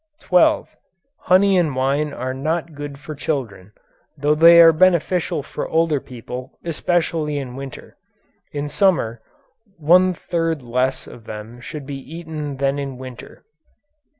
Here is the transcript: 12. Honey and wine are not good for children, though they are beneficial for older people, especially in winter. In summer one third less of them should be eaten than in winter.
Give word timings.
12. 0.21 0.67
Honey 1.29 1.59
and 1.59 1.75
wine 1.75 2.11
are 2.11 2.33
not 2.33 2.73
good 2.73 2.97
for 2.97 3.13
children, 3.13 3.71
though 4.17 4.33
they 4.33 4.59
are 4.59 4.73
beneficial 4.73 5.43
for 5.43 5.67
older 5.69 5.99
people, 5.99 6.57
especially 6.65 7.37
in 7.37 7.55
winter. 7.55 7.95
In 8.51 8.67
summer 8.67 9.21
one 9.77 10.15
third 10.15 10.63
less 10.63 11.05
of 11.05 11.25
them 11.25 11.61
should 11.61 11.85
be 11.85 11.97
eaten 11.99 12.57
than 12.57 12.79
in 12.79 12.97
winter. 12.97 13.43